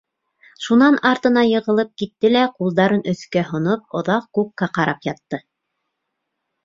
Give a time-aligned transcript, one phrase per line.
[0.67, 5.45] Шунан артына йығылып китте лә, ҡулдарын өҫкә һоноп оҙаҡ күккә ҡарап ятты.